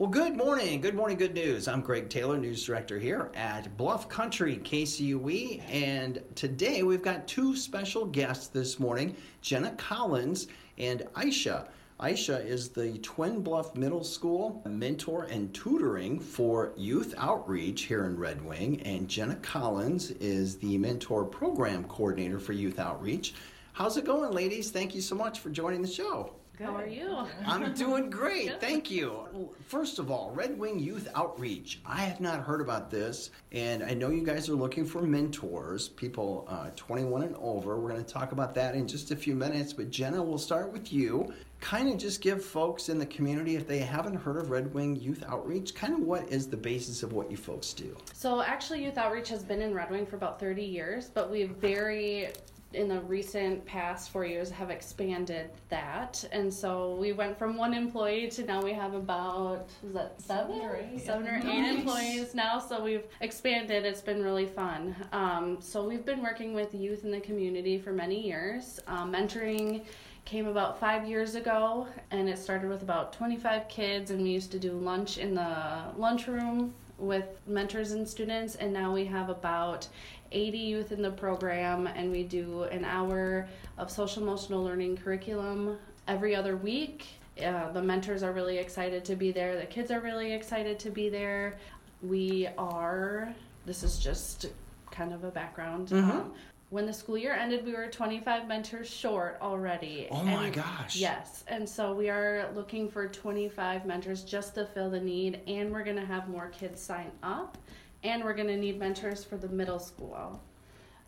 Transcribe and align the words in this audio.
Well, 0.00 0.10
good 0.10 0.36
morning. 0.36 0.80
Good 0.80 0.94
morning, 0.94 1.16
good 1.16 1.34
news. 1.34 1.66
I'm 1.66 1.80
Greg 1.80 2.08
Taylor, 2.08 2.38
news 2.38 2.64
director 2.64 3.00
here 3.00 3.32
at 3.34 3.76
Bluff 3.76 4.08
Country 4.08 4.58
KCUE. 4.58 5.60
And 5.68 6.22
today 6.36 6.84
we've 6.84 7.02
got 7.02 7.26
two 7.26 7.56
special 7.56 8.04
guests 8.04 8.46
this 8.46 8.78
morning 8.78 9.16
Jenna 9.42 9.72
Collins 9.72 10.46
and 10.78 11.00
Aisha. 11.16 11.66
Aisha 11.98 12.46
is 12.46 12.68
the 12.68 12.98
Twin 12.98 13.42
Bluff 13.42 13.74
Middle 13.74 14.04
School 14.04 14.62
mentor 14.68 15.24
and 15.24 15.52
tutoring 15.52 16.20
for 16.20 16.74
youth 16.76 17.12
outreach 17.18 17.82
here 17.82 18.04
in 18.04 18.16
Red 18.16 18.40
Wing. 18.44 18.80
And 18.82 19.08
Jenna 19.08 19.34
Collins 19.42 20.12
is 20.12 20.58
the 20.58 20.78
mentor 20.78 21.24
program 21.24 21.82
coordinator 21.82 22.38
for 22.38 22.52
youth 22.52 22.78
outreach. 22.78 23.34
How's 23.72 23.96
it 23.96 24.04
going, 24.04 24.30
ladies? 24.30 24.70
Thank 24.70 24.94
you 24.94 25.00
so 25.00 25.16
much 25.16 25.40
for 25.40 25.50
joining 25.50 25.82
the 25.82 25.88
show. 25.88 26.34
Good. 26.58 26.66
How 26.66 26.74
are 26.74 26.88
you? 26.88 27.24
I'm 27.46 27.72
doing 27.72 28.10
great. 28.18 28.60
Thank 28.60 28.90
you. 28.90 29.52
First 29.68 30.00
of 30.00 30.10
all, 30.10 30.32
Red 30.34 30.58
Wing 30.58 30.80
Youth 30.80 31.06
Outreach. 31.14 31.80
I 31.86 32.00
have 32.00 32.20
not 32.20 32.40
heard 32.40 32.60
about 32.60 32.90
this, 32.90 33.30
and 33.52 33.84
I 33.84 33.94
know 33.94 34.10
you 34.10 34.24
guys 34.24 34.48
are 34.48 34.56
looking 34.56 34.84
for 34.84 35.02
mentors, 35.02 35.90
people 35.90 36.46
uh, 36.48 36.70
21 36.74 37.22
and 37.22 37.36
over. 37.36 37.78
We're 37.78 37.90
going 37.90 38.04
to 38.04 38.12
talk 38.12 38.32
about 38.32 38.56
that 38.56 38.74
in 38.74 38.88
just 38.88 39.12
a 39.12 39.16
few 39.16 39.36
minutes, 39.36 39.72
but 39.72 39.88
Jenna, 39.90 40.20
we'll 40.20 40.36
start 40.36 40.72
with 40.72 40.92
you. 40.92 41.32
Kind 41.60 41.92
of 41.92 41.96
just 41.96 42.20
give 42.20 42.44
folks 42.44 42.88
in 42.88 42.98
the 42.98 43.06
community, 43.06 43.54
if 43.54 43.68
they 43.68 43.78
haven't 43.78 44.16
heard 44.16 44.36
of 44.36 44.50
Red 44.50 44.74
Wing 44.74 44.96
Youth 44.96 45.22
Outreach, 45.28 45.76
kind 45.76 45.94
of 45.94 46.00
what 46.00 46.28
is 46.28 46.48
the 46.48 46.56
basis 46.56 47.04
of 47.04 47.12
what 47.12 47.30
you 47.30 47.36
folks 47.36 47.72
do? 47.72 47.96
So, 48.14 48.42
actually, 48.42 48.82
Youth 48.82 48.98
Outreach 48.98 49.28
has 49.28 49.44
been 49.44 49.62
in 49.62 49.72
Red 49.74 49.92
Wing 49.92 50.06
for 50.06 50.16
about 50.16 50.40
30 50.40 50.64
years, 50.64 51.08
but 51.08 51.30
we've 51.30 51.50
very 51.50 52.30
in 52.74 52.86
the 52.86 53.00
recent 53.00 53.64
past 53.64 54.10
four 54.10 54.26
years 54.26 54.50
have 54.50 54.68
expanded 54.68 55.50
that. 55.70 56.22
And 56.32 56.52
so 56.52 56.96
we 56.96 57.12
went 57.12 57.38
from 57.38 57.56
one 57.56 57.72
employee 57.72 58.28
to 58.28 58.44
now 58.44 58.62
we 58.62 58.72
have 58.74 58.92
about 58.92 59.68
is 59.82 59.94
that 59.94 60.20
seven, 60.20 60.56
seven 60.56 60.60
or 60.60 60.76
eight, 60.76 61.00
seven 61.00 61.26
or 61.26 61.36
eight 61.36 61.44
nice. 61.44 61.76
employees 61.76 62.34
now 62.34 62.58
so 62.58 62.82
we've 62.82 63.06
expanded. 63.20 63.86
It's 63.86 64.02
been 64.02 64.22
really 64.22 64.46
fun. 64.46 64.94
Um, 65.12 65.58
so 65.60 65.82
we've 65.86 66.04
been 66.04 66.22
working 66.22 66.52
with 66.52 66.74
youth 66.74 67.04
in 67.04 67.10
the 67.10 67.20
community 67.20 67.78
for 67.78 67.92
many 67.92 68.26
years. 68.26 68.80
Um, 68.86 69.12
mentoring 69.12 69.84
came 70.26 70.46
about 70.46 70.78
five 70.78 71.08
years 71.08 71.36
ago 71.36 71.88
and 72.10 72.28
it 72.28 72.38
started 72.38 72.68
with 72.68 72.82
about 72.82 73.14
25 73.14 73.66
kids 73.68 74.10
and 74.10 74.22
we 74.22 74.28
used 74.28 74.52
to 74.52 74.58
do 74.58 74.72
lunch 74.72 75.16
in 75.16 75.34
the 75.34 75.84
lunchroom 75.96 76.74
with 76.98 77.26
mentors 77.46 77.92
and 77.92 78.06
students, 78.06 78.56
and 78.56 78.72
now 78.72 78.92
we 78.92 79.04
have 79.04 79.30
about 79.30 79.86
80 80.32 80.58
youth 80.58 80.92
in 80.92 81.02
the 81.02 81.10
program, 81.10 81.86
and 81.86 82.10
we 82.10 82.22
do 82.22 82.64
an 82.64 82.84
hour 82.84 83.48
of 83.76 83.90
social 83.90 84.22
emotional 84.22 84.62
learning 84.62 84.96
curriculum 84.96 85.78
every 86.06 86.34
other 86.34 86.56
week. 86.56 87.06
Uh, 87.44 87.70
the 87.72 87.82
mentors 87.82 88.22
are 88.22 88.32
really 88.32 88.58
excited 88.58 89.04
to 89.04 89.14
be 89.14 89.30
there, 89.30 89.58
the 89.58 89.66
kids 89.66 89.90
are 89.90 90.00
really 90.00 90.32
excited 90.32 90.78
to 90.80 90.90
be 90.90 91.08
there. 91.08 91.56
We 92.02 92.48
are, 92.58 93.34
this 93.64 93.82
is 93.82 93.98
just 93.98 94.46
kind 94.90 95.12
of 95.12 95.24
a 95.24 95.30
background. 95.30 95.88
Mm-hmm. 95.88 96.10
Um, 96.10 96.32
when 96.70 96.84
the 96.84 96.92
school 96.92 97.16
year 97.16 97.32
ended, 97.32 97.64
we 97.64 97.72
were 97.72 97.86
25 97.86 98.46
mentors 98.46 98.90
short 98.90 99.38
already. 99.40 100.06
Oh 100.10 100.22
my 100.22 100.50
gosh. 100.50 100.96
Yes. 100.96 101.42
And 101.48 101.66
so 101.66 101.94
we 101.94 102.10
are 102.10 102.50
looking 102.54 102.90
for 102.90 103.08
25 103.08 103.86
mentors 103.86 104.22
just 104.22 104.54
to 104.56 104.66
fill 104.66 104.90
the 104.90 105.00
need, 105.00 105.40
and 105.46 105.72
we're 105.72 105.84
going 105.84 105.96
to 105.96 106.04
have 106.04 106.28
more 106.28 106.48
kids 106.48 106.82
sign 106.82 107.10
up, 107.22 107.56
and 108.02 108.24
we're 108.24 108.34
going 108.34 108.48
to 108.48 108.56
need 108.56 108.78
mentors 108.78 109.24
for 109.24 109.36
the 109.36 109.48
middle 109.48 109.78
school. 109.78 110.42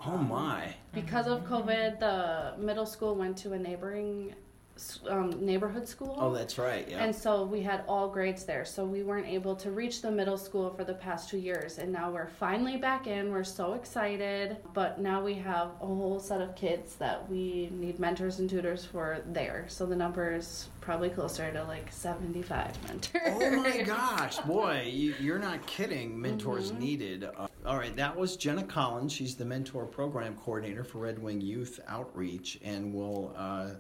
Oh 0.05 0.17
my. 0.17 0.75
Because 0.93 1.27
of 1.27 1.43
mm-hmm. 1.43 1.55
COVID, 1.55 2.01
the 2.01 2.55
middle 2.59 2.87
school 2.87 3.15
went 3.15 3.37
to 3.39 3.53
a 3.53 3.59
neighboring 3.59 4.35
um, 5.09 5.45
neighborhood 5.45 5.87
school. 5.87 6.17
Oh, 6.19 6.33
that's 6.33 6.59
right. 6.59 6.89
Yeah. 6.89 7.03
And 7.03 7.15
so 7.15 7.45
we 7.45 7.63
had 7.63 7.85
all 7.89 8.09
grades 8.09 8.45
there. 8.45 8.65
So 8.65 8.85
we 8.85 9.03
weren't 9.03 9.27
able 9.27 9.55
to 9.57 9.71
reach 9.71 10.03
the 10.03 10.11
middle 10.11 10.39
school 10.39 10.71
for 10.71 10.85
the 10.85 10.95
past 10.95 11.29
two 11.29 11.39
years. 11.39 11.79
And 11.79 11.93
now 11.93 12.11
we're 12.11 12.29
finally 12.29 12.77
back 12.77 13.07
in. 13.07 13.31
We're 13.31 13.45
so 13.45 13.75
excited. 13.75 14.57
But 14.73 15.01
now 15.01 15.23
we 15.23 15.35
have 15.35 15.69
a 15.81 15.87
whole 15.87 16.21
set 16.21 16.41
of 16.41 16.55
kids 16.57 16.97
that 16.97 17.29
we 17.31 17.71
need 17.73 17.99
mentors 17.99 18.39
and 18.39 18.49
tutors 18.49 18.85
for 18.85 19.23
there. 19.27 19.65
So 19.69 19.87
the 19.87 19.97
number 19.97 20.35
is 20.35 20.69
probably 20.81 21.11
closer 21.11 21.51
to 21.53 21.65
like 21.65 21.91
75 21.93 22.83
mentors. 22.87 23.23
Oh 23.27 23.63
my 23.63 23.83
gosh. 23.87 24.39
Boy, 24.39 24.91
you, 24.93 25.35
are 25.35 25.39
not 25.39 25.67
kidding. 25.67 26.21
Mentors 26.21 26.71
mm-hmm. 26.71 26.81
needed. 26.81 27.25
Uh, 27.25 27.49
all 27.67 27.77
right. 27.77 27.95
That 27.97 28.17
was 28.17 28.37
Jenna 28.37 28.65
Collins. 28.65 29.13
She's 29.13 29.35
the 29.37 29.45
mentor 29.45 29.85
program 29.85 30.37
coordinator 30.37 30.85
for 30.85 30.99
Red 30.99 31.19
Wing 31.19 31.41
Youth 31.41 31.81
Outreach. 31.89 32.59
And 32.63 32.95
we'll. 32.95 33.35
Uh, 33.37 33.71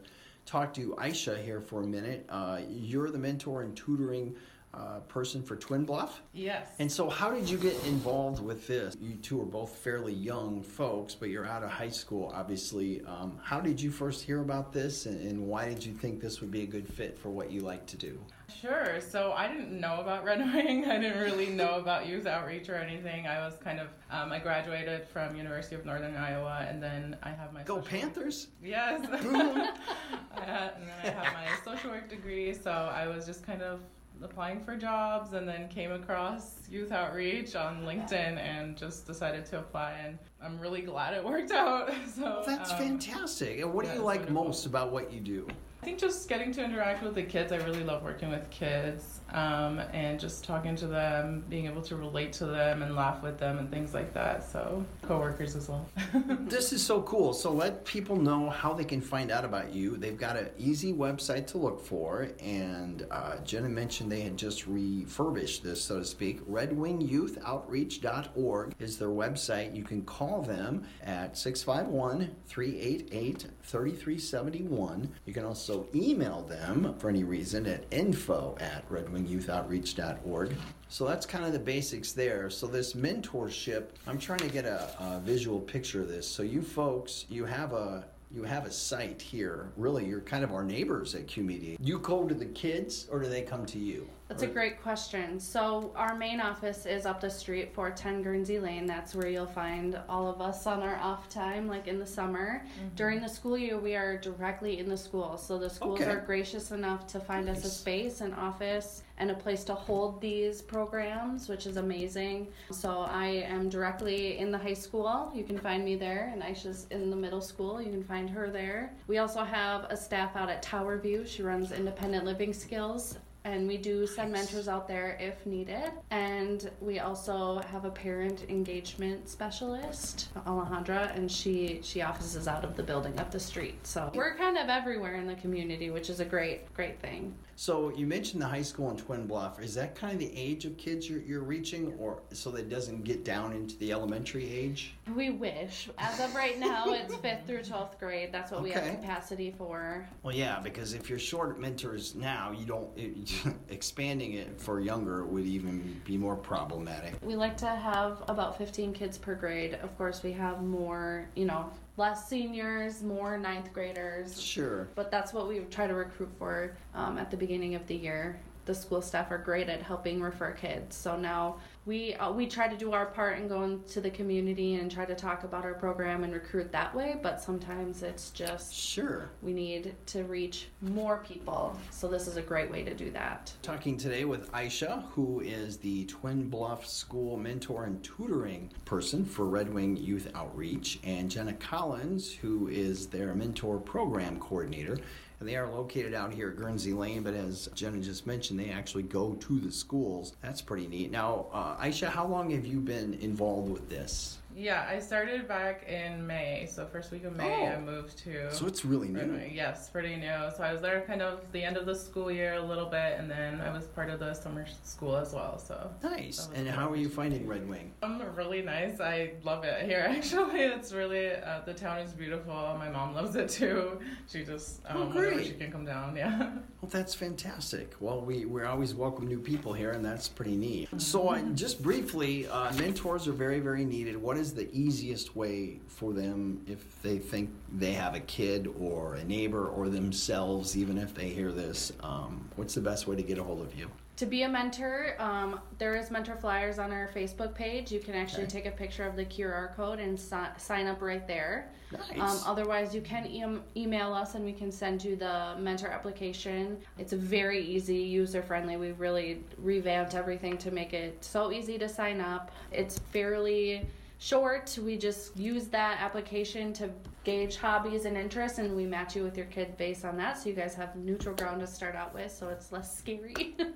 talk 0.47 0.75
to 0.75 0.95
Aisha 0.99 1.43
here 1.43 1.61
for 1.61 1.83
a 1.83 1.87
minute. 1.87 2.27
Uh, 2.28 2.61
you're 2.69 3.11
the 3.11 3.19
mentor 3.19 3.62
and 3.62 3.77
tutoring 3.77 4.34
uh, 4.72 5.00
person 5.08 5.42
for 5.42 5.56
Twin 5.56 5.84
Bluff. 5.84 6.22
Yes. 6.32 6.69
And 6.78 6.91
so, 6.91 7.08
how 7.08 7.31
did 7.31 7.50
you 7.50 7.58
get 7.58 7.75
involved 7.86 8.41
with 8.41 8.66
this? 8.69 8.97
You 9.00 9.16
two 9.16 9.41
are 9.42 9.47
both 9.47 9.75
fairly 9.76 10.12
young 10.12 10.62
folks, 10.62 11.14
but 11.14 11.28
you're 11.28 11.47
out 11.47 11.64
of 11.64 11.70
high 11.70 11.88
school, 11.88 12.31
obviously. 12.34 13.03
Um, 13.04 13.38
how 13.42 13.60
did 13.60 13.81
you 13.81 13.91
first 13.91 14.22
hear 14.22 14.41
about 14.41 14.72
this, 14.72 15.06
and, 15.06 15.20
and, 15.20 15.41
why 15.41 15.69
did 15.69 15.84
you 15.84 15.92
think 15.92 16.20
this 16.20 16.41
would 16.41 16.53
be 16.53 16.62
a 16.62 16.66
good 16.66 16.86
fit 16.86 17.19
for 17.19 17.31
what 17.31 17.50
you 17.50 17.62
like 17.62 17.84
to 17.86 17.97
do? 17.97 18.20
Sure. 18.60 19.00
So, 19.00 19.32
I 19.32 19.48
didn't 19.48 19.72
know 19.72 20.00
about 20.00 20.25
Red 20.25 20.38
Wing. 20.38 20.84
I 20.88 20.98
didn't 20.98 21.20
really 21.20 21.48
know 21.48 21.75
about 21.75 22.06
youth 22.06 22.26
outreach 22.26 22.69
or 22.69 22.76
anything. 22.76 23.26
I 23.26 23.41
was 23.41 23.54
kind 23.58 23.81
of, 23.81 23.88
um, 24.10 24.31
I 24.31 24.38
graduated 24.38 25.08
from 25.08 25.34
University 25.34 25.75
of 25.75 25.84
Northern 25.84 26.14
Iowa, 26.14 26.64
and 26.69 26.81
then 26.81 27.16
I 27.25 27.31
have 27.31 27.52
my 27.52 27.64
go 27.64 27.81
Panthers. 27.81 28.48
Yes. 28.62 29.00
I 29.10 30.44
had, 30.44 30.75
and 30.76 30.88
then 30.88 30.94
I 31.02 31.08
have 31.08 31.34
my 31.34 31.72
social 31.72 31.91
work 31.91 32.08
degree, 32.08 32.54
so 32.54 32.70
I 32.70 33.08
was 33.08 33.26
just 33.26 33.44
kind 33.44 33.62
of 33.62 33.81
applying 34.22 34.60
for 34.60 34.76
jobs 34.76 35.32
and 35.32 35.48
then 35.48 35.69
came 35.69 35.92
across 35.92 36.69
youth 36.70 36.92
outreach 36.92 37.54
on 37.54 37.82
linkedin 37.82 38.38
and 38.38 38.76
just 38.76 39.06
decided 39.06 39.47
to 39.47 39.58
apply 39.58 39.92
and 40.04 40.19
i'm 40.42 40.58
really 40.58 40.82
glad 40.82 41.14
it 41.14 41.25
worked 41.25 41.50
out 41.50 41.91
so 42.14 42.42
that's 42.47 42.72
um, 42.72 42.78
fantastic. 42.78 43.60
And 43.60 43.72
what 43.72 43.86
do 43.86 43.92
you 43.92 44.00
like 44.00 44.31
most 44.31 44.66
about 44.66 44.92
what 44.92 45.12
you 45.12 45.20
do 45.20 45.47
I 45.81 45.85
think 45.87 45.99
just 45.99 46.29
getting 46.29 46.53
to 46.53 46.63
interact 46.63 47.03
with 47.03 47.15
the 47.15 47.23
kids. 47.23 47.53
I 47.53 47.57
really 47.57 47.85
love 47.85 48.03
working 48.03 48.29
with 48.29 48.51
kids 48.51 49.21
um, 49.33 49.79
and 49.95 50.21
just 50.21 50.45
talking 50.45 50.77
to 50.77 50.87
them, 50.87 51.43
being 51.49 51.65
able 51.65 51.81
to 51.83 51.97
relate 51.97 52.35
to 52.35 52.45
them 52.45 52.83
and 52.83 52.95
laugh 52.95 53.23
with 53.23 53.39
them 53.39 53.59
and 53.59 53.71
things 53.71 53.95
like 53.95 54.13
that. 54.13 54.45
So, 54.45 54.85
coworkers 55.01 55.57
as 55.57 55.71
well. 55.71 55.89
this 56.41 56.75
is 56.75 56.85
so 56.85 57.01
cool. 57.03 57.33
So, 57.33 57.51
let 57.51 57.87
people 57.87 58.17
know 58.17 58.51
how 58.51 58.75
they 58.75 58.85
can 58.85 59.01
find 59.01 59.31
out 59.31 59.47
about 59.47 59.73
you. 59.73 59.97
They've 59.97 60.19
got 60.19 60.37
an 60.37 60.51
easy 60.59 60.93
website 60.93 61.47
to 61.49 61.57
look 61.57 61.83
for, 61.83 62.29
and 62.41 63.07
uh, 63.11 63.39
Jenna 63.39 63.71
mentioned 63.71 64.12
they 64.12 64.21
had 64.21 64.37
just 64.37 64.67
refurbished 64.67 65.65
this, 65.65 65.83
so 65.83 66.01
to 66.01 66.05
speak. 66.05 66.47
RedWingYouthOutreach.org 66.47 68.75
is 68.79 68.99
their 68.99 69.09
website. 69.09 69.75
You 69.75 69.85
can 69.85 70.03
call 70.03 70.43
them 70.43 70.83
at 71.03 71.39
651 71.39 72.37
388 72.47 73.47
3371. 73.62 75.11
You 75.25 75.33
can 75.33 75.47
also 75.47 75.69
also 75.70 75.86
email 75.94 76.42
them 76.42 76.94
for 76.98 77.08
any 77.08 77.25
reason 77.25 77.66
at 77.66 77.84
info 77.91 78.56
at 78.60 78.88
redwingyouthOutreach.org. 78.91 80.54
So 80.88 81.06
that's 81.06 81.26
kind 81.26 81.44
of 81.44 81.53
the 81.53 81.58
basics 81.58 82.12
there. 82.12 82.50
So 82.50 82.66
this 82.66 82.94
mentorship, 82.94 83.91
I'm 84.06 84.19
trying 84.19 84.41
to 84.41 84.48
get 84.48 84.64
a, 84.64 84.91
a 84.98 85.20
visual 85.20 85.60
picture 85.60 86.03
of 86.03 86.08
this. 86.08 86.28
So 86.28 86.42
you 86.42 86.62
folks, 86.62 87.26
you 87.28 87.44
have 87.44 87.72
a 87.72 88.04
you 88.32 88.44
have 88.44 88.64
a 88.64 88.70
site 88.70 89.20
here. 89.20 89.72
Really, 89.76 90.06
you're 90.06 90.20
kind 90.20 90.44
of 90.44 90.53
our 90.53 90.62
neighbors 90.62 91.16
at 91.16 91.26
Q 91.26 91.42
Media. 91.42 91.76
You 91.81 91.98
go 91.98 92.28
to 92.28 92.34
the 92.34 92.47
kids, 92.47 93.08
or 93.10 93.19
do 93.19 93.28
they 93.28 93.42
come 93.42 93.66
to 93.66 93.78
you? 93.78 94.08
That's 94.31 94.45
a 94.45 94.47
great 94.47 94.81
question. 94.81 95.41
So 95.41 95.91
our 95.97 96.15
main 96.15 96.41
office 96.41 96.87
is 96.87 97.05
up 97.05 97.21
the 97.21 97.29
street, 97.29 97.75
410 97.75 98.23
Guernsey 98.23 98.61
Lane. 98.61 98.87
That's 98.87 99.13
where 99.13 99.29
you'll 99.29 99.45
find 99.45 99.99
all 100.09 100.29
of 100.29 100.41
us 100.41 100.69
on 100.69 100.85
our 100.85 100.95
off 100.99 101.29
time, 101.29 101.67
like 101.67 101.89
in 101.89 101.99
the 101.99 102.07
summer. 102.07 102.63
Mm-hmm. 102.65 102.95
During 102.95 103.21
the 103.21 103.29
school 103.29 103.59
year, 103.59 103.77
we 103.77 103.97
are 103.97 104.17
directly 104.17 104.79
in 104.79 104.89
the 104.89 104.97
school. 104.97 105.37
So 105.37 105.59
the 105.59 105.69
schools 105.69 106.01
okay. 106.01 106.11
are 106.13 106.21
gracious 106.21 106.71
enough 106.71 107.09
to 107.09 107.19
find 107.19 107.47
nice. 107.47 107.59
us 107.59 107.65
a 107.65 107.71
space, 107.71 108.21
an 108.21 108.33
office, 108.35 109.03
and 109.19 109.33
a 109.33 109.35
place 109.35 109.65
to 109.65 109.75
hold 109.75 110.21
these 110.21 110.62
programs, 110.62 111.49
which 111.49 111.67
is 111.67 111.76
amazing. 111.76 112.47
So 112.71 113.00
I 113.11 113.26
am 113.26 113.69
directly 113.69 114.38
in 114.38 114.53
the 114.53 114.59
high 114.59 114.75
school. 114.75 115.33
You 115.35 115.43
can 115.43 115.59
find 115.59 115.85
me 115.85 115.97
there, 115.97 116.31
and 116.33 116.41
Aisha's 116.41 116.87
in 116.93 117.11
the 117.11 117.17
middle 117.17 117.41
school. 117.41 117.83
You 117.83 117.91
can 117.91 118.05
find 118.05 118.31
her 118.31 118.49
there. 118.49 118.93
We 119.09 119.19
also 119.19 119.43
have 119.43 119.87
a 119.91 119.97
staff 119.97 120.37
out 120.37 120.49
at 120.49 120.62
Tower 120.62 120.99
View. 120.99 121.26
She 121.26 121.43
runs 121.43 121.73
independent 121.73 122.25
living 122.25 122.53
skills 122.53 123.19
and 123.44 123.66
we 123.66 123.76
do 123.76 124.06
send 124.06 124.32
mentors 124.32 124.69
out 124.69 124.87
there 124.87 125.16
if 125.20 125.46
needed. 125.46 125.92
And 126.10 126.70
we 126.81 126.98
also 126.98 127.60
have 127.70 127.84
a 127.84 127.90
parent 127.90 128.44
engagement 128.48 129.28
specialist, 129.28 130.28
Alejandra, 130.46 131.14
and 131.16 131.31
she 131.31 131.81
she 131.82 132.02
offices 132.02 132.48
out 132.48 132.64
of 132.64 132.76
the 132.76 132.82
building 132.82 133.19
up 133.19 133.31
the 133.31 133.40
street. 133.40 133.87
So 133.87 134.10
we're 134.14 134.37
kind 134.37 134.58
of 134.58 134.69
everywhere 134.69 135.16
in 135.16 135.26
the 135.26 135.37
community, 135.37 135.90
which 135.90 136.10
is 136.10 136.20
a 136.20 136.25
great 136.25 136.72
great 136.75 137.00
thing. 137.00 137.34
So 137.60 137.92
you 137.94 138.06
mentioned 138.06 138.40
the 138.40 138.48
high 138.48 138.62
school 138.62 138.90
in 138.90 138.96
Twin 138.96 139.26
Bluff. 139.26 139.60
Is 139.60 139.75
that 139.75 139.94
kind 139.94 140.14
of 140.14 140.19
the 140.19 140.34
age 140.34 140.64
of 140.64 140.78
kids 140.78 141.10
you're, 141.10 141.20
you're 141.20 141.42
reaching, 141.42 141.92
or 141.98 142.22
so 142.32 142.50
that 142.52 142.70
doesn't 142.70 143.04
get 143.04 143.22
down 143.22 143.52
into 143.52 143.76
the 143.76 143.92
elementary 143.92 144.50
age? 144.50 144.94
We 145.14 145.28
wish. 145.28 145.90
As 145.98 146.20
of 146.20 146.34
right 146.34 146.58
now, 146.58 146.84
it's 146.88 147.14
fifth 147.16 147.46
through 147.46 147.64
twelfth 147.64 148.00
grade. 148.00 148.31
That's 148.32 148.50
what 148.50 148.60
okay. 148.62 148.69
we 148.69 148.70
have 148.70 148.84
capacity 149.00 149.54
for. 149.58 150.08
Well, 150.22 150.34
yeah, 150.34 150.58
because 150.58 150.94
if 150.94 151.10
you're 151.10 151.19
short 151.19 151.60
mentors 151.60 152.14
now, 152.14 152.50
you 152.58 152.64
don't. 152.64 152.88
It, 152.96 153.39
expanding 153.69 154.34
it 154.34 154.60
for 154.60 154.81
younger 154.81 155.25
would 155.25 155.46
even 155.46 156.00
be 156.04 156.16
more 156.16 156.37
problematic. 156.37 157.14
We 157.22 157.37
like 157.37 157.56
to 157.58 157.69
have 157.69 158.22
about 158.28 158.58
15 158.58 158.92
kids 158.92 159.19
per 159.19 159.34
grade. 159.34 159.75
Of 159.82 159.96
course, 159.96 160.22
we 160.22 160.32
have 160.32 160.62
more, 160.62 161.28
you 161.34 161.44
know, 161.44 161.70
less 161.96 162.28
seniors, 162.28 163.02
more 163.02 163.37
ninth 163.38 163.72
graders. 163.72 164.40
Sure. 164.40 164.88
But 164.94 165.10
that's 165.10 165.32
what 165.32 165.48
we 165.48 165.60
try 165.70 165.87
to 165.87 165.94
recruit 165.94 166.31
for 166.38 166.76
um, 166.94 167.19
at 167.19 167.31
the 167.31 167.37
beginning 167.37 167.75
of 167.75 167.87
the 167.87 167.94
year. 167.94 168.40
The 168.70 168.76
school 168.76 169.02
staff 169.02 169.32
are 169.32 169.38
great 169.38 169.69
at 169.69 169.82
helping 169.82 170.22
refer 170.22 170.52
kids. 170.52 170.94
So 170.94 171.17
now 171.17 171.56
we 171.87 172.14
uh, 172.14 172.31
we 172.31 172.46
try 172.46 172.69
to 172.69 172.76
do 172.76 172.93
our 172.93 173.06
part 173.06 173.37
and 173.38 173.49
go 173.49 173.64
into 173.64 174.00
the 174.00 174.11
community 174.11 174.76
and 174.76 174.88
try 174.88 175.05
to 175.05 175.17
talk 175.17 175.43
about 175.43 175.64
our 175.64 175.75
program 175.75 176.22
and 176.22 176.32
recruit 176.32 176.70
that 176.70 176.94
way. 176.94 177.19
But 177.20 177.40
sometimes 177.40 178.05
it's 178.05 178.31
just 178.31 178.72
Sure. 178.72 179.28
we 179.43 179.52
need 179.52 179.96
to 180.06 180.22
reach 180.22 180.69
more 180.82 181.19
people. 181.26 181.76
So 181.90 182.06
this 182.06 182.28
is 182.28 182.37
a 182.37 182.43
great 182.43 182.70
way 182.70 182.84
to 182.84 182.94
do 182.94 183.11
that. 183.11 183.52
Talking 183.62 183.96
today 183.96 184.25
with 184.25 184.52
Aisha, 184.52 185.02
who 185.11 185.40
is 185.40 185.78
the 185.78 186.05
Twin 186.05 186.49
Bluff 186.49 186.87
School 186.87 187.37
mentor 187.37 187.87
and 187.87 188.00
tutoring 188.05 188.70
person 188.84 189.25
for 189.25 189.46
Red 189.46 189.75
Wing 189.75 189.96
Youth 189.96 190.31
Outreach, 190.37 191.00
and 191.02 191.28
Jenna 191.28 191.55
Collins, 191.55 192.32
who 192.32 192.69
is 192.69 193.08
their 193.08 193.34
mentor 193.34 193.78
program 193.81 194.38
coordinator. 194.38 194.96
And 195.40 195.48
they 195.48 195.56
are 195.56 195.66
located 195.66 196.12
out 196.12 196.34
here 196.34 196.50
at 196.50 196.56
Guernsey 196.56 196.92
Lane, 196.92 197.22
but 197.22 197.32
as 197.32 197.70
Jenna 197.75 197.98
just 197.98 198.26
mentioned, 198.26 198.60
they 198.60 198.69
actually 198.69 199.04
go 199.04 199.32
to 199.34 199.58
the 199.58 199.72
schools. 199.72 200.34
That's 200.42 200.60
pretty 200.60 200.87
neat. 200.87 201.10
Now, 201.10 201.46
uh, 201.50 201.82
Aisha, 201.82 202.08
how 202.08 202.26
long 202.26 202.50
have 202.50 202.66
you 202.66 202.78
been 202.78 203.14
involved 203.14 203.72
with 203.72 203.88
this? 203.88 204.37
Yeah, 204.56 204.87
I 204.88 204.99
started 204.99 205.47
back 205.47 205.85
in 205.88 206.26
May. 206.26 206.67
So 206.70 206.85
first 206.87 207.12
week 207.12 207.25
of 207.25 207.37
May, 207.37 207.44
Oh. 207.62 207.67
I 207.67 207.81
moved 207.81 208.19
to. 208.25 208.52
So 208.52 208.67
it's 208.67 208.85
really 208.85 209.08
new. 209.08 209.41
Yes, 209.52 209.88
pretty 209.88 210.17
new. 210.17 210.35
So 210.56 210.62
I 210.64 210.73
was 210.73 210.82
there 210.82 211.02
kind 211.06 211.23
of 211.23 211.41
the 211.52 211.62
end 211.62 211.76
of 211.76 211.87
the 211.87 211.94
school 211.94 212.31
year 212.31 212.55
a 212.55 212.61
little 212.62 212.87
bit, 212.87 213.17
and 213.19 213.31
then 213.31 213.61
I 213.61 213.73
was 213.73 213.87
part 213.87 214.11
of 214.11 214.19
the 214.19 214.35
summer 214.35 214.67
school 214.82 215.17
as 215.17 215.32
well. 215.32 215.58
So 215.58 215.91
Nice. 216.02 216.49
And 216.55 216.69
how 216.69 216.91
are 216.91 216.97
you 216.97 217.08
finding 217.08 217.47
Red 217.47 217.69
Wing? 217.69 217.93
um, 218.02 218.20
really 218.35 218.61
nice. 218.62 219.00
I 219.00 219.32
love 219.44 219.64
it 219.64 219.85
here. 219.87 220.05
Actually, 220.08 220.61
it's 220.62 220.93
really 220.93 221.32
uh, 221.32 221.61
the 221.64 221.75
town 221.75 221.99
is 222.00 222.12
beautiful. 222.12 222.52
My 222.79 222.88
mom 222.88 223.14
loves 223.14 223.37
it 223.37 223.49
too. 223.49 224.00
She 224.29 224.44
just 224.44 224.81
um, 224.87 225.02
Oh, 225.02 225.06
great. 225.11 225.47
she 225.47 225.52
can 225.55 225.70
come 225.70 225.85
down. 225.85 226.17
Yeah. 226.20 226.50
Well, 226.82 226.91
that's 226.91 227.14
fantastic. 227.14 227.94
Well, 228.00 228.20
we, 228.23 228.44
we 228.47 228.62
always 228.64 228.94
welcome 228.94 229.26
new 229.26 229.38
people 229.38 229.73
here, 229.73 229.93
and 229.93 230.05
that's 230.05 230.29
pretty 230.29 230.56
neat. 230.56 230.88
So, 230.99 231.29
uh, 231.29 231.41
just 231.55 231.82
briefly, 231.82 232.47
uh, 232.49 232.73
mentors 232.75 233.29
are 233.29 233.32
very, 233.32 233.61
very 233.61 233.85
needed. 233.85 234.17
What 234.17 234.37
is 234.40 234.52
the 234.54 234.69
easiest 234.75 235.37
way 235.37 235.78
for 235.87 236.12
them 236.12 236.60
if 236.66 237.00
they 237.02 237.19
think 237.19 237.50
they 237.72 237.92
have 237.92 238.14
a 238.14 238.20
kid 238.20 238.69
or 238.81 239.14
a 239.14 239.25
neighbor 239.25 239.69
or 239.69 239.88
themselves, 239.88 240.76
even 240.76 240.98
if 240.98 241.14
they 241.14 241.28
hear 241.28 241.52
this? 241.52 241.92
Um, 242.02 242.48
what's 242.56 242.75
the 242.75 242.81
best 242.81 243.06
way 243.06 243.14
to 243.16 243.22
get 243.22 243.38
a 243.38 243.42
hold 243.44 243.60
of 243.60 243.75
you? 243.78 243.88
To 244.16 244.26
be 244.26 244.42
a 244.42 244.48
mentor, 244.48 245.14
um, 245.19 245.60
there 245.78 245.96
is 245.96 246.10
mentor 246.10 246.37
flyers 246.37 246.78
on 246.78 246.92
our 246.92 247.08
Facebook 247.14 247.54
page. 247.54 247.90
You 247.90 248.00
can 248.00 248.14
actually 248.14 248.42
Okay. 248.42 248.52
take 248.52 248.66
a 248.66 248.70
picture 248.70 249.06
of 249.06 249.16
the 249.16 249.25
QR 249.25 249.75
code 249.76 249.98
and 249.98 250.19
si- 250.19 250.37
sign 250.58 250.87
up 250.87 251.00
right 251.00 251.26
there. 251.26 251.70
Nice. 251.92 252.19
Um, 252.20 252.38
otherwise, 252.46 252.94
you 252.94 253.00
can 253.00 253.26
e- 253.26 253.81
email 253.81 254.12
us 254.12 254.34
and 254.34 254.44
we 254.44 254.52
can 254.52 254.70
send 254.70 255.02
you 255.02 255.16
the 255.16 255.54
mentor 255.58 255.88
application. 255.88 256.78
It's 256.98 257.14
very 257.14 257.60
easy, 257.64 257.96
user 257.96 258.42
friendly. 258.42 258.76
We've 258.76 259.00
really 259.00 259.42
revamped 259.58 260.14
everything 260.14 260.58
to 260.58 260.70
make 260.70 260.92
it 260.92 261.25
so 261.25 261.50
easy 261.50 261.78
to 261.78 261.88
sign 261.88 262.20
up. 262.20 262.50
It's 262.70 262.98
fairly 262.98 263.87
short. 264.31 264.78
We 264.81 264.96
just 264.96 265.37
use 265.37 265.67
that 265.69 266.00
application 266.00 266.72
to 266.75 266.90
gauge 267.25 267.56
hobbies 267.56 268.05
and 268.05 268.17
interests, 268.17 268.58
and 268.58 268.76
we 268.76 268.87
match 268.87 269.17
you 269.17 269.25
with 269.25 269.37
your 269.37 269.46
kid 269.46 269.76
based 269.76 270.05
on 270.05 270.17
that. 270.19 270.38
So 270.38 270.49
you 270.49 270.55
guys 270.55 270.75
have 270.75 270.94
neutral 270.94 271.34
ground 271.34 271.61
to 271.61 271.67
start 271.67 271.96
out 271.96 272.14
with, 272.14 272.31
so 272.31 272.49
it's 272.49 272.70
less 272.70 272.96
scary. 272.96 273.56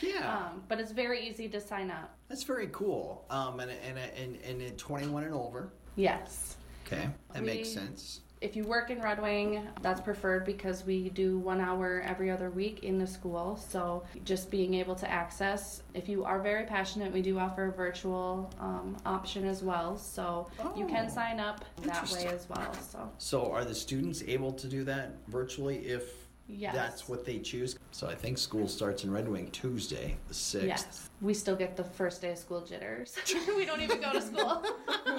Yeah. 0.00 0.36
Um, 0.36 0.62
but 0.68 0.80
it's 0.80 0.92
very 0.92 1.26
easy 1.28 1.48
to 1.48 1.60
sign 1.60 1.90
up. 1.90 2.16
that's 2.28 2.42
very 2.42 2.68
cool. 2.72 3.24
Um, 3.30 3.60
and, 3.60 3.70
and, 3.70 3.98
and, 3.98 4.36
and 4.42 4.62
at 4.62 4.78
21 4.78 5.24
and 5.24 5.34
over. 5.34 5.72
Yes. 5.96 6.56
Okay, 6.86 7.08
that 7.32 7.44
makes 7.44 7.70
sense. 7.70 8.20
If 8.44 8.56
you 8.56 8.64
work 8.64 8.90
in 8.90 9.00
Red 9.00 9.22
Wing, 9.22 9.66
that's 9.80 10.02
preferred 10.02 10.44
because 10.44 10.84
we 10.84 11.08
do 11.08 11.38
one 11.38 11.62
hour 11.62 12.02
every 12.06 12.30
other 12.30 12.50
week 12.50 12.84
in 12.84 12.98
the 12.98 13.06
school. 13.06 13.56
So 13.56 14.04
just 14.22 14.50
being 14.50 14.74
able 14.74 14.94
to 14.96 15.10
access, 15.10 15.82
if 15.94 16.10
you 16.10 16.24
are 16.24 16.38
very 16.38 16.66
passionate, 16.66 17.10
we 17.10 17.22
do 17.22 17.38
offer 17.38 17.68
a 17.68 17.72
virtual 17.72 18.52
um, 18.60 18.98
option 19.06 19.46
as 19.46 19.62
well. 19.62 19.96
So 19.96 20.46
you 20.76 20.86
can 20.86 21.06
Oh, 21.06 21.14
sign 21.14 21.40
up 21.40 21.64
that 21.84 22.10
way 22.10 22.26
as 22.26 22.46
well. 22.46 22.70
So 22.74 23.10
So, 23.16 23.50
are 23.50 23.64
the 23.64 23.74
students 23.74 24.22
able 24.26 24.52
to 24.52 24.66
do 24.66 24.84
that 24.84 25.12
virtually 25.28 25.78
if 25.86 26.23
yes, 26.48 26.74
That's 26.74 27.08
what 27.08 27.24
they 27.24 27.38
choose. 27.38 27.78
So 27.90 28.08
I 28.08 28.14
think 28.14 28.38
school 28.38 28.68
starts 28.68 29.04
in 29.04 29.10
Red 29.10 29.28
Wing 29.28 29.50
Tuesday, 29.50 30.16
the 30.28 30.34
6th. 30.34 30.66
yes. 30.66 31.10
We 31.20 31.32
still 31.32 31.56
get 31.56 31.76
the 31.76 31.84
first 31.84 32.20
day 32.20 32.32
of 32.32 32.38
school 32.38 32.60
jitters. 32.60 33.16
we 33.56 33.64
don't 33.64 33.80
even 33.80 34.00
go 34.00 34.12
to 34.12 34.20
school. 34.20 34.62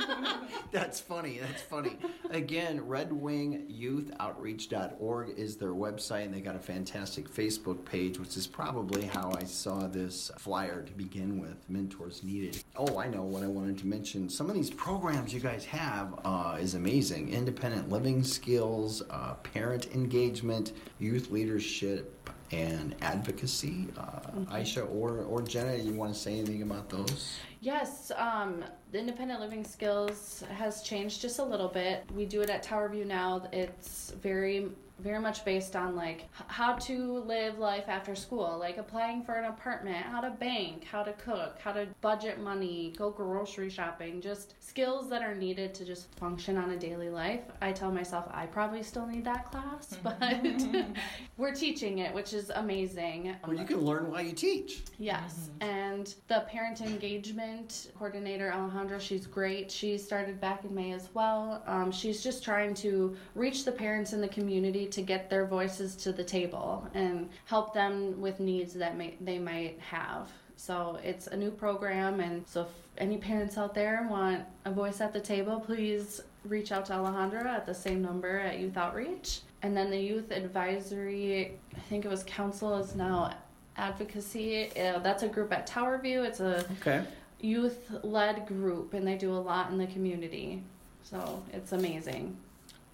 That's 0.72 1.00
funny. 1.00 1.40
That's 1.40 1.62
funny. 1.62 1.98
Again, 2.30 2.82
redwingyouthOutreach.org 2.82 5.30
is 5.38 5.56
their 5.58 5.74
website, 5.74 6.26
and 6.26 6.34
they 6.34 6.42
got 6.42 6.56
a 6.56 6.60
fantastic 6.60 7.30
Facebook 7.32 7.84
page, 7.86 8.20
which 8.20 8.36
is 8.38 8.46
probably 8.46 9.06
how 9.06 9.32
I 9.36 9.46
saw 9.46 9.88
this 9.88 10.30
flyer 10.38 10.82
to 10.82 10.94
begin 10.94 11.40
with. 11.40 11.58
Mentors 11.70 12.24
needed. 12.24 12.62
Oh, 12.76 13.00
I 13.00 13.08
know 13.08 13.24
what 13.24 13.44
I 13.44 13.48
wanted 13.48 13.78
to 13.80 13.88
mention. 13.88 14.30
Some 14.30 14.50
of 14.50 14.56
these 14.56 14.70
programs 14.70 15.34
you 15.34 15.40
guys 15.40 15.64
have 15.66 16.20
uh, 16.26 16.58
is 16.60 16.76
amazing. 16.76 17.30
Independent 17.34 17.90
living 17.90 18.22
skills, 18.24 19.02
uh, 19.10 19.35
parent 19.54 19.88
engagement, 19.94 20.74
youth 21.00 21.32
leadership, 21.32 22.30
and 22.52 22.96
advocacy. 23.02 23.88
Uh, 23.98 24.20
Aisha 24.52 24.88
or 24.94 25.20
or 25.22 25.42
Jenna, 25.42 25.76
you 25.76 25.94
want 25.94 26.14
to 26.14 26.20
say 26.20 26.34
anything 26.40 26.62
about 26.62 26.90
those? 26.90 27.38
Yes, 27.66 28.12
um, 28.16 28.64
the 28.92 29.00
independent 29.00 29.40
living 29.40 29.64
skills 29.64 30.44
has 30.56 30.84
changed 30.84 31.20
just 31.20 31.40
a 31.40 31.44
little 31.44 31.68
bit. 31.68 32.04
We 32.14 32.28
do 32.28 32.42
it 32.42 32.50
at 32.52 32.62
Tower 32.62 32.90
View 32.90 33.06
now. 33.06 33.50
It's 33.52 34.12
very, 34.22 34.70
very 35.00 35.20
much 35.20 35.44
based 35.44 35.76
on 35.76 35.96
like 35.96 36.30
how 36.48 36.74
to 36.74 37.18
live 37.22 37.58
life 37.58 37.86
after 37.88 38.14
school, 38.14 38.58
like 38.60 38.78
applying 38.78 39.24
for 39.24 39.34
an 39.34 39.46
apartment, 39.46 40.06
how 40.06 40.22
to 40.22 40.30
bank, 40.30 40.84
how 40.84 41.02
to 41.02 41.14
cook, 41.14 41.58
how 41.60 41.72
to 41.72 41.88
budget 42.02 42.40
money, 42.40 42.94
go 43.00 43.10
grocery 43.10 43.72
shopping, 43.72 44.22
just 44.22 44.54
skills 44.64 45.10
that 45.10 45.24
are 45.24 45.34
needed 45.34 45.74
to 45.74 45.86
just 45.86 46.14
function 46.20 46.58
on 46.58 46.70
a 46.70 46.78
daily 46.78 47.10
life. 47.10 47.42
I 47.62 47.72
tell 47.72 47.92
myself 47.92 48.26
I 48.32 48.46
probably 48.46 48.84
still 48.84 49.08
need 49.08 49.26
that 49.26 49.50
class, 49.52 49.98
but 50.04 50.20
we're 51.38 51.56
teaching 51.56 51.98
it, 51.98 52.14
which 52.14 52.32
is 52.34 52.52
amazing. 52.52 53.36
Well, 53.48 53.58
you 53.58 53.66
can 53.66 53.82
learn 53.82 54.12
while 54.12 54.22
you 54.22 54.34
teach. 54.34 54.84
Yes, 55.00 55.50
and 55.62 56.14
the 56.28 56.46
parent 56.48 56.82
engagement 56.82 57.55
coordinator 57.98 58.52
Alejandra, 58.54 59.00
she's 59.00 59.26
great. 59.26 59.72
She 59.72 59.98
started 59.98 60.40
back 60.40 60.64
in 60.64 60.74
May 60.74 60.92
as 60.92 61.10
well. 61.14 61.64
Um, 61.68 61.92
she's 61.92 62.24
just 62.24 62.44
trying 62.44 62.74
to 62.76 63.16
reach 63.36 63.66
the 63.66 63.72
parents 63.72 64.14
in 64.14 64.22
the 64.22 64.28
community 64.28 64.86
to 64.88 65.02
get 65.02 65.30
their 65.30 65.46
voices 65.46 65.96
to 65.98 66.12
the 66.12 66.24
table 66.24 66.88
and 66.94 67.30
help 67.46 67.74
them 67.74 68.20
with 68.20 68.40
needs 68.40 68.74
that 68.74 68.98
may, 68.98 69.16
they 69.22 69.40
might 69.40 69.80
have. 69.80 70.30
So 70.58 70.98
it's 71.04 71.28
a 71.28 71.36
new 71.36 71.52
program, 71.52 72.22
and 72.22 72.48
so 72.48 72.62
if 72.62 72.68
any 72.98 73.18
parents 73.18 73.58
out 73.58 73.76
there 73.76 74.08
want 74.10 74.44
a 74.64 74.72
voice 74.72 75.02
at 75.02 75.12
the 75.12 75.20
table, 75.20 75.60
please 75.60 76.22
reach 76.46 76.72
out 76.72 76.86
to 76.86 76.94
Alejandra 76.94 77.46
at 77.46 77.66
the 77.66 77.74
same 77.74 78.02
number 78.02 78.40
at 78.40 78.60
Youth 78.60 78.78
Outreach. 78.78 79.42
And 79.64 79.76
then 79.76 79.90
the 79.90 80.00
Youth 80.00 80.32
Advisory, 80.32 81.58
I 81.76 81.80
think 81.90 82.06
it 82.06 82.08
was 82.08 82.24
Council, 82.24 82.78
is 82.78 82.96
now 82.96 83.34
advocacy. 83.78 84.70
That's 84.76 85.24
a 85.24 85.28
group 85.28 85.52
at 85.52 85.68
Tower 85.68 85.98
View. 85.98 86.24
It's 86.24 86.40
a 86.40 86.66
Okay. 86.80 87.04
Youth 87.46 87.92
led 88.04 88.48
group, 88.48 88.94
and 88.94 89.08
they 89.08 89.16
do 89.16 89.32
a 89.32 89.38
lot 89.38 89.72
in 89.72 89.78
the 89.78 89.88
community. 89.88 90.64
So 91.04 91.44
it's 91.54 91.72
amazing. 91.72 92.36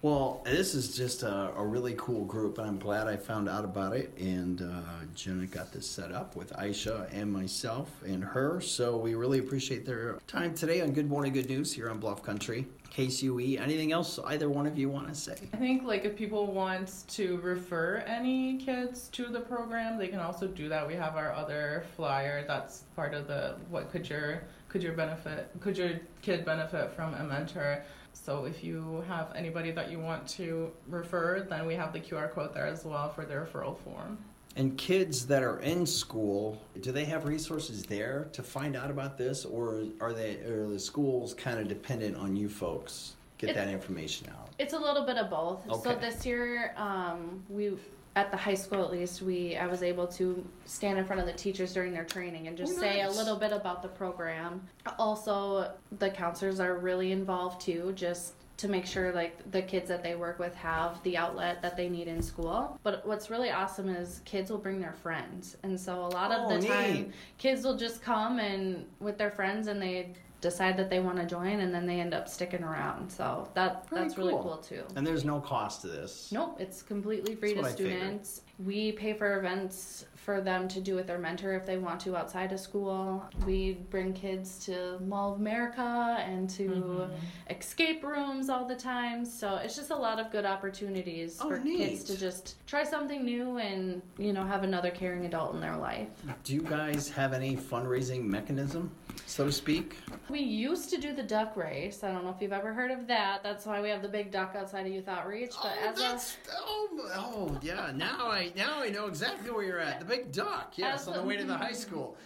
Well, 0.02 0.42
this 0.44 0.74
is 0.74 0.96
just 0.96 1.22
a, 1.22 1.52
a 1.56 1.64
really 1.64 1.94
cool 1.96 2.24
group, 2.24 2.58
and 2.58 2.66
I'm 2.66 2.78
glad 2.78 3.06
I 3.06 3.16
found 3.16 3.48
out 3.48 3.64
about 3.64 3.94
it. 3.94 4.12
And 4.18 4.60
uh, 4.60 5.04
Jenna 5.14 5.46
got 5.46 5.72
this 5.72 5.88
set 5.88 6.10
up 6.10 6.34
with 6.34 6.52
Aisha 6.54 7.08
and 7.12 7.32
myself 7.32 7.88
and 8.04 8.24
her. 8.24 8.60
So 8.60 8.96
we 8.96 9.14
really 9.14 9.38
appreciate 9.38 9.86
their 9.86 10.18
time 10.26 10.54
today 10.54 10.80
on 10.80 10.92
Good 10.92 11.08
Morning 11.08 11.32
Good 11.32 11.48
News 11.48 11.72
here 11.72 11.88
on 11.88 11.98
Bluff 11.98 12.20
Country. 12.22 12.66
KCUE. 12.92 13.58
Anything 13.60 13.92
else 13.92 14.18
either 14.26 14.50
one 14.50 14.66
of 14.66 14.78
you 14.78 14.88
want 14.88 15.08
to 15.08 15.14
say? 15.14 15.36
I 15.52 15.56
think 15.56 15.84
like 15.84 16.04
if 16.04 16.14
people 16.16 16.52
want 16.52 17.04
to 17.08 17.38
refer 17.38 18.04
any 18.06 18.58
kids 18.58 19.08
to 19.12 19.26
the 19.26 19.40
program, 19.40 19.98
they 19.98 20.08
can 20.08 20.20
also 20.20 20.46
do 20.46 20.68
that. 20.68 20.86
We 20.86 20.94
have 20.94 21.16
our 21.16 21.32
other 21.32 21.84
flyer 21.96 22.44
that's 22.46 22.84
part 22.94 23.14
of 23.14 23.26
the 23.26 23.56
what 23.70 23.90
could 23.90 24.08
your 24.08 24.42
could 24.68 24.82
your 24.82 24.92
benefit 24.92 25.50
could 25.60 25.76
your 25.78 26.00
kid 26.20 26.44
benefit 26.44 26.92
from 26.94 27.14
a 27.14 27.24
mentor. 27.24 27.82
So 28.12 28.44
if 28.44 28.62
you 28.62 29.02
have 29.08 29.32
anybody 29.34 29.70
that 29.70 29.90
you 29.90 29.98
want 29.98 30.28
to 30.28 30.70
refer, 30.86 31.46
then 31.48 31.66
we 31.66 31.74
have 31.74 31.94
the 31.94 32.00
QR 32.00 32.30
code 32.30 32.54
there 32.54 32.66
as 32.66 32.84
well 32.84 33.08
for 33.08 33.24
the 33.24 33.34
referral 33.34 33.76
form. 33.78 34.18
And 34.56 34.76
kids 34.76 35.26
that 35.26 35.42
are 35.42 35.60
in 35.60 35.86
school, 35.86 36.60
do 36.80 36.92
they 36.92 37.04
have 37.06 37.24
resources 37.24 37.84
there 37.84 38.28
to 38.32 38.42
find 38.42 38.76
out 38.76 38.90
about 38.90 39.16
this, 39.16 39.44
or 39.44 39.84
are 40.00 40.12
they 40.12 40.36
are 40.44 40.68
the 40.68 40.78
schools 40.78 41.32
kind 41.34 41.58
of 41.58 41.68
dependent 41.68 42.16
on 42.16 42.36
you 42.36 42.48
folks 42.48 43.14
get 43.38 43.50
It- 43.50 43.54
that 43.54 43.68
information 43.68 44.28
out? 44.30 44.48
It's 44.58 44.74
a 44.74 44.78
little 44.78 45.04
bit 45.04 45.16
of 45.16 45.30
both. 45.30 45.66
Okay. 45.68 45.90
So 45.94 45.96
this 45.98 46.26
year, 46.26 46.74
um, 46.76 47.42
we 47.48 47.72
at 48.14 48.30
the 48.30 48.36
high 48.36 48.52
school 48.54 48.84
at 48.84 48.90
least, 48.90 49.22
we 49.22 49.56
I 49.56 49.66
was 49.66 49.82
able 49.82 50.06
to 50.08 50.46
stand 50.66 50.98
in 50.98 51.04
front 51.06 51.20
of 51.20 51.26
the 51.26 51.32
teachers 51.32 51.72
during 51.72 51.94
their 51.94 52.04
training 52.04 52.46
and 52.46 52.58
just 52.58 52.76
Oh, 52.76 52.80
say 52.80 53.00
a 53.00 53.10
little 53.10 53.36
bit 53.36 53.52
about 53.52 53.80
the 53.80 53.88
program. 53.88 54.68
Also, 54.98 55.72
the 55.98 56.10
counselors 56.10 56.60
are 56.60 56.76
really 56.76 57.10
involved 57.12 57.62
too, 57.62 57.92
just 57.94 58.34
to 58.62 58.68
make 58.68 58.86
sure 58.86 59.12
like 59.12 59.50
the 59.50 59.60
kids 59.60 59.88
that 59.88 60.02
they 60.02 60.14
work 60.14 60.38
with 60.38 60.54
have 60.54 61.02
the 61.02 61.16
outlet 61.16 61.60
that 61.62 61.76
they 61.76 61.88
need 61.88 62.08
in 62.08 62.22
school. 62.22 62.78
But 62.82 63.06
what's 63.06 63.28
really 63.28 63.50
awesome 63.50 63.88
is 63.88 64.22
kids 64.24 64.50
will 64.50 64.58
bring 64.58 64.80
their 64.80 64.94
friends. 64.94 65.56
And 65.64 65.78
so 65.78 66.00
a 66.00 66.06
lot 66.08 66.30
of 66.32 66.50
Oh, 66.50 66.58
the 66.58 66.66
time 66.66 67.12
kids 67.38 67.64
will 67.64 67.76
just 67.76 68.02
come 68.02 68.38
and 68.38 68.86
with 69.00 69.18
their 69.18 69.30
friends 69.30 69.66
and 69.66 69.82
they 69.82 70.14
decide 70.40 70.76
that 70.76 70.90
they 70.90 71.00
want 71.00 71.16
to 71.18 71.24
join 71.26 71.60
and 71.60 71.72
then 71.74 71.86
they 71.86 72.00
end 72.00 72.14
up 72.14 72.28
sticking 72.28 72.62
around. 72.62 73.10
So 73.10 73.48
that 73.54 73.88
Very 73.90 74.02
that's 74.02 74.16
really 74.16 74.32
cool. 74.32 74.42
cool 74.42 74.56
too. 74.58 74.82
And 74.96 75.06
there's 75.06 75.24
no 75.24 75.40
cost 75.40 75.82
to 75.82 75.88
this. 75.88 76.30
Nope, 76.32 76.56
it's 76.60 76.82
completely 76.82 77.34
free 77.34 77.54
That's 77.54 77.68
to 77.68 77.74
students. 77.74 78.42
We 78.64 78.92
pay 78.92 79.12
for 79.14 79.38
events 79.38 80.06
for 80.14 80.40
them 80.40 80.68
to 80.68 80.80
do 80.80 80.94
with 80.94 81.08
their 81.08 81.18
mentor 81.18 81.54
if 81.54 81.66
they 81.66 81.78
want 81.78 81.98
to 82.02 82.16
outside 82.16 82.52
of 82.52 82.60
school. 82.60 83.24
We 83.44 83.72
bring 83.90 84.12
kids 84.12 84.64
to 84.66 85.00
Mall 85.00 85.32
of 85.34 85.40
America 85.40 86.16
and 86.24 86.48
to 86.50 86.62
Mm-hmm. 86.68 87.12
escape 87.50 88.04
rooms 88.04 88.48
all 88.48 88.64
the 88.66 88.76
time. 88.76 89.24
So 89.24 89.56
it's 89.56 89.74
just 89.74 89.90
a 89.90 89.96
lot 89.96 90.20
of 90.20 90.30
good 90.30 90.44
opportunities 90.44 91.38
Oh, 91.42 91.48
for 91.48 91.58
kids 91.58 92.04
to 92.04 92.16
just 92.16 92.54
try 92.68 92.84
something 92.84 93.24
new 93.24 93.58
and, 93.58 94.00
you 94.16 94.32
know, 94.32 94.44
have 94.44 94.62
another 94.62 94.90
caring 94.90 95.24
adult 95.26 95.54
in 95.54 95.60
their 95.60 95.76
life. 95.76 96.08
Do 96.44 96.54
you 96.54 96.62
guys 96.62 97.08
have 97.10 97.32
any 97.32 97.56
fundraising 97.56 98.22
mechanism, 98.24 98.92
so 99.26 99.46
to 99.46 99.52
speak? 99.52 99.96
We 100.28 100.40
used 100.40 100.90
to 100.90 100.98
do 100.98 101.12
the 101.14 101.22
duck 101.22 101.56
race. 101.56 102.02
I 102.04 102.12
don't 102.12 102.24
know 102.24 102.30
if 102.30 102.40
you've 102.40 102.52
ever 102.52 102.72
heard 102.72 102.90
of 102.90 103.06
that. 103.08 103.42
That's 103.42 103.66
why 103.66 103.80
we 103.80 103.88
have 103.90 104.02
the 104.02 104.08
big 104.08 104.30
duck 104.30 104.54
outside 104.56 104.86
of 104.86 104.92
Youth 104.92 105.08
Outreach. 105.08 105.52
But 105.62 105.72
oh, 105.82 105.88
as 105.88 105.96
a 105.98 106.00
that's 106.00 106.36
oh, 106.54 106.88
oh 107.14 107.58
yeah. 107.62 107.92
Now 107.94 108.30
I 108.30 108.52
now 108.56 108.80
I 108.82 108.88
know 108.88 109.06
exactly 109.06 109.50
where 109.50 109.64
you're 109.64 109.78
at. 109.78 109.98
The 110.00 110.06
big 110.06 110.32
duck. 110.32 110.72
Yes, 110.76 111.06
on 111.06 111.14
the 111.14 111.20
a- 111.20 111.24
way 111.24 111.36
to 111.36 111.44
the 111.44 111.56
high 111.56 111.72
school. 111.84 112.16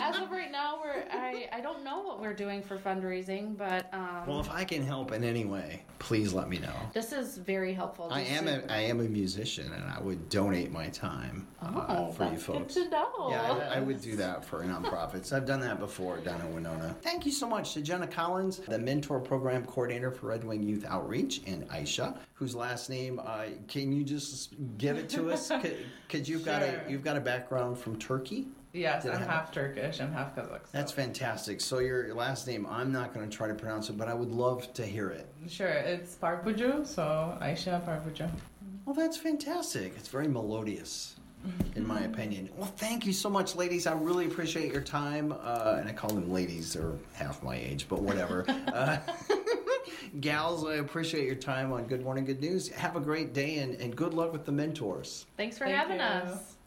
as 0.00 0.16
of 0.18 0.30
right 0.30 0.50
now, 0.52 0.78
we're 0.82 1.04
I, 1.12 1.48
I 1.52 1.60
don't 1.60 1.82
know 1.84 2.00
what 2.02 2.20
we're 2.20 2.34
doing 2.34 2.62
for 2.62 2.76
fundraising, 2.76 3.56
but 3.56 3.88
um, 3.92 4.26
Well, 4.26 4.40
if 4.40 4.50
I 4.50 4.64
can 4.64 4.82
help 4.84 5.12
in 5.12 5.24
any 5.24 5.44
way, 5.44 5.82
please 5.98 6.32
let 6.32 6.48
me 6.48 6.58
know. 6.58 6.74
this 6.92 7.12
is 7.12 7.38
very 7.38 7.72
helpful. 7.72 8.08
I 8.10 8.20
am 8.22 8.48
a 8.48 8.62
I 8.68 8.80
am 8.80 9.00
a 9.00 9.04
musician, 9.04 9.72
and 9.72 9.84
I 9.84 10.00
would 10.00 10.28
donate 10.28 10.70
my 10.72 10.88
time 10.88 11.46
uh, 11.62 11.84
oh, 11.88 12.12
for 12.12 12.30
you 12.30 12.38
folks. 12.38 12.74
good 12.74 12.84
to 12.84 12.90
know. 12.90 13.28
Yeah, 13.30 13.68
I, 13.70 13.76
I 13.76 13.80
would 13.80 14.00
do 14.00 14.16
that 14.16 14.44
for 14.44 14.62
nonprofits. 14.64 15.32
I've 15.32 15.46
done 15.46 15.60
that 15.60 15.78
before 15.78 15.91
down 15.98 16.40
in 16.40 16.54
Winona. 16.54 16.96
Thank 17.02 17.26
you 17.26 17.32
so 17.32 17.46
much 17.46 17.74
to 17.74 17.82
Jenna 17.82 18.06
Collins, 18.06 18.58
the 18.58 18.78
mentor 18.78 19.20
program 19.20 19.64
coordinator 19.66 20.10
for 20.10 20.28
Red 20.28 20.42
Wing 20.42 20.62
Youth 20.62 20.86
Outreach, 20.88 21.42
and 21.46 21.68
Aisha, 21.68 22.16
whose 22.34 22.54
last 22.54 22.88
name 22.88 23.20
uh, 23.22 23.44
can 23.68 23.92
you 23.92 24.02
just 24.02 24.54
give 24.78 24.96
it 24.96 25.08
to 25.10 25.30
us? 25.30 25.50
Because 26.08 26.28
you've 26.28 26.44
got 26.44 26.62
a 26.62 26.82
you've 26.90 27.02
got 27.04 27.16
a 27.16 27.20
background 27.20 27.78
from 27.78 27.98
Turkey. 27.98 28.46
Yes, 28.74 29.02
Did 29.02 29.12
I 29.12 29.14
I'm 29.14 29.20
have- 29.20 29.28
half 29.30 29.52
Turkish 29.52 30.00
and 30.00 30.12
half 30.12 30.34
Kazakh. 30.36 30.50
so- 30.64 30.68
That's 30.72 30.92
fantastic. 30.92 31.60
So 31.62 31.78
your 31.78 32.14
last 32.14 32.46
name, 32.46 32.66
I'm 32.66 32.92
not 32.92 33.14
going 33.14 33.28
to 33.28 33.34
try 33.34 33.48
to 33.48 33.54
pronounce 33.54 33.88
it, 33.90 33.96
but 33.98 34.08
I 34.08 34.14
would 34.14 34.30
love 34.30 34.70
to 34.74 34.84
hear 34.84 35.08
it. 35.10 35.26
Sure, 35.48 35.68
it's 35.68 36.14
Parpuju, 36.16 36.86
so 36.86 37.36
Aisha 37.40 37.82
Parpuju. 37.86 38.28
Well, 38.84 38.94
that's 38.94 39.16
fantastic. 39.16 39.94
It's 39.96 40.08
very 40.08 40.28
melodious, 40.28 41.16
in 41.76 41.86
my 41.86 42.00
opinion. 42.00 42.48
Well, 42.56 42.72
thank 42.76 43.06
you 43.06 43.12
so 43.12 43.30
much, 43.30 43.56
ladies. 43.56 43.86
I 43.86 43.92
really 43.92 44.26
appreciate 44.26 44.72
your 44.72 44.82
time. 44.82 45.32
Uh, 45.32 45.76
and 45.78 45.88
I 45.88 45.92
call 45.92 46.10
them 46.10 46.30
ladies; 46.30 46.72
they're 46.72 46.94
half 47.12 47.42
my 47.42 47.56
age, 47.56 47.86
but 47.88 48.00
whatever. 48.02 48.44
uh, 48.72 48.98
gals, 50.20 50.66
I 50.66 50.74
appreciate 50.74 51.26
your 51.26 51.36
time 51.36 51.72
on 51.72 51.84
Good 51.84 52.02
Morning 52.02 52.24
Good 52.24 52.40
News. 52.40 52.68
Have 52.68 52.96
a 52.96 53.00
great 53.00 53.32
day, 53.32 53.58
and, 53.58 53.74
and 53.80 53.94
good 53.94 54.14
luck 54.14 54.32
with 54.32 54.44
the 54.44 54.52
mentors. 54.52 55.26
Thanks 55.36 55.58
for 55.58 55.64
Thank 55.64 55.76
having 55.76 55.98
you. 55.98 56.02
us. 56.02 56.56